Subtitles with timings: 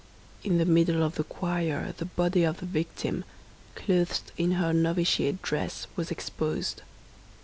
[0.43, 3.23] In the middle of the choir the body of the victim,
[3.75, 6.81] clothed in her novitiate dress, was exposed.